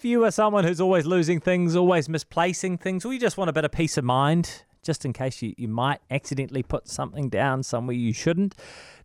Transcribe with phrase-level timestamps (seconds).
[0.00, 3.50] if you are someone who's always losing things, always misplacing things, or you just want
[3.50, 7.28] a bit of peace of mind, just in case you, you might accidentally put something
[7.28, 8.54] down somewhere you shouldn't,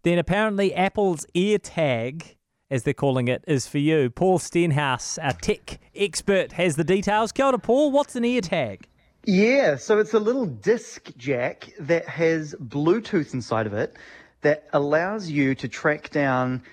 [0.03, 2.35] then apparently Apple's AirTag,
[2.71, 4.09] as they're calling it, is for you.
[4.09, 7.33] Paul Stenhouse, our tech expert, has the details.
[7.33, 7.91] Kia ora, Paul.
[7.91, 8.83] What's an AirTag?
[9.25, 13.97] Yeah, so it's a little disc jack that has Bluetooth inside of it
[14.43, 16.63] that allows you to track down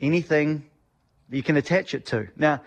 [0.00, 0.64] anything
[1.30, 2.28] you can attach it to.
[2.36, 2.60] Now,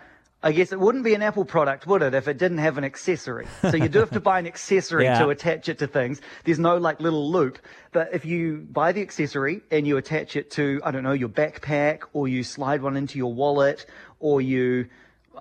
[0.46, 2.84] I guess it wouldn't be an Apple product, would it, if it didn't have an
[2.84, 3.48] accessory?
[3.64, 5.18] So you do have to buy an accessory Yeah.
[5.20, 6.22] to attach it to things.
[6.44, 7.58] There's no like little loop.
[7.92, 11.30] But if you buy the accessory and you attach it to, I don't know, your
[11.30, 13.88] backpack or you slide one into your wallet
[14.20, 14.88] or you,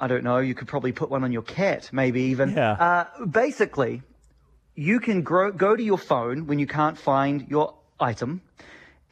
[0.01, 2.53] I don't know, you could probably put one on your cat, maybe even.
[2.55, 2.73] Yeah.
[2.73, 4.01] Uh, basically,
[4.75, 8.41] you can grow, go to your phone when you can't find your item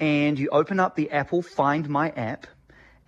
[0.00, 2.46] and you open up the Apple Find My app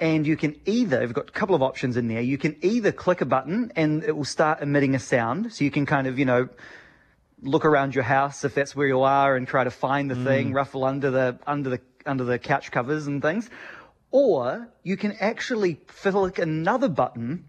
[0.00, 2.92] and you can either, we've got a couple of options in there, you can either
[2.92, 5.52] click a button and it will start emitting a sound.
[5.52, 6.48] So you can kind of, you know,
[7.42, 10.50] look around your house if that's where you are and try to find the thing,
[10.50, 10.54] mm.
[10.54, 13.48] ruffle under the, under the, under the couch covers and things.
[14.10, 17.44] Or you can actually flick another button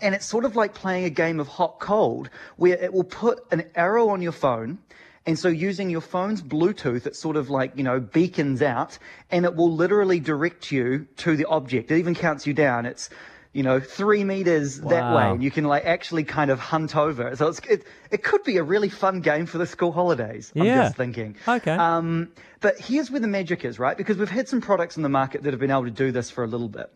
[0.00, 3.40] and it's sort of like playing a game of hot cold where it will put
[3.52, 4.78] an arrow on your phone.
[5.26, 8.98] And so using your phone's Bluetooth, it sort of like, you know, beacons out
[9.30, 11.90] and it will literally direct you to the object.
[11.90, 12.84] It even counts you down.
[12.84, 13.08] It's,
[13.54, 15.30] you know, three meters that way.
[15.30, 17.34] And you can like actually kind of hunt over.
[17.36, 20.52] So it's, it, it could be a really fun game for the school holidays.
[20.54, 20.82] I'm Yeah.
[20.84, 21.36] just thinking.
[21.48, 21.70] Okay.
[21.70, 23.96] Um, but here's where the magic is, right?
[23.96, 26.30] Because we've had some products in the market that have been able to do this
[26.30, 26.92] for a little bit.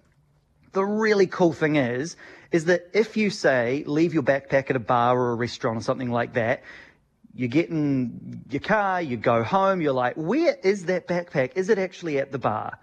[0.73, 2.17] The really cool thing is,
[2.53, 5.83] is that if you say leave your backpack at a bar or a restaurant or
[5.83, 6.63] something like that,
[7.35, 11.53] you get in your car, you go home, you're like, where is that backpack?
[11.55, 12.79] Is it actually at the bar?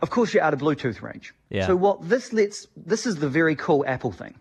[0.00, 1.34] Of course, you're out of Bluetooth range.
[1.48, 1.66] Yeah.
[1.66, 4.34] So what this lets, this is the very cool Apple thing.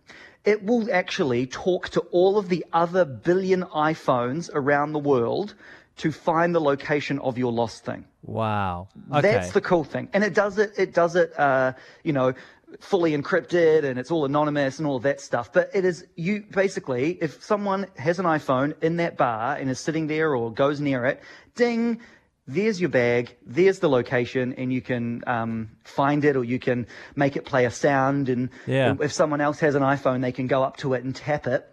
[0.43, 5.55] It will actually talk to all of the other billion iPhones around the world
[5.97, 8.05] to find the location of your lost thing.
[8.21, 8.89] Wow.
[9.11, 9.21] Okay.
[9.21, 10.73] That's the cool thing, and it does it.
[10.77, 11.37] It does it.
[11.39, 11.73] Uh,
[12.03, 12.33] you know,
[12.79, 15.51] fully encrypted, and it's all anonymous and all of that stuff.
[15.53, 19.79] But it is you basically, if someone has an iPhone in that bar and is
[19.79, 21.21] sitting there or goes near it,
[21.55, 22.01] ding.
[22.47, 23.35] There's your bag.
[23.43, 27.65] There's the location, and you can um, find it, or you can make it play
[27.65, 28.29] a sound.
[28.29, 28.93] And Yeah.
[29.01, 31.67] if someone else has an iPhone, they can go up to it and tap it,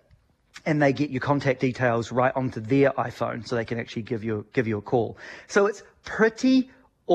[0.64, 4.24] and they get your contact details right onto their iPhone, so they can actually give
[4.24, 5.18] you give you a call.
[5.46, 6.70] So it's pretty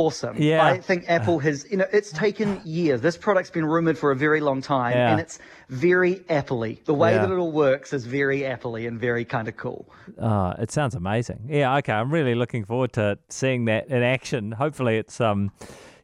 [0.06, 0.35] awesome.
[0.41, 0.63] Yeah.
[0.66, 3.02] I think Apple has, you know, it's taken years.
[3.02, 5.12] This product's been rumored for a very long time, Yeah.
[5.12, 6.78] and it's very Apple-y.
[6.85, 7.25] The way Yeah.
[7.25, 9.90] that it all works is very Apple-y and very kind of cool.
[10.19, 11.40] Oh, it sounds amazing.
[11.50, 11.94] Yeah, okay.
[11.94, 14.52] I'm really looking forward to seeing that in action.
[14.52, 15.52] Hopefully it's um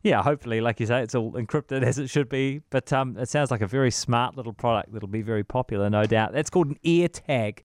[0.01, 2.59] yeah, hopefully, like you say, it's all encrypted as it should be.
[2.71, 6.03] But um, it sounds like a very smart little product that'll be very popular, no
[6.03, 6.33] doubt.
[6.33, 7.59] That's called an AirTag.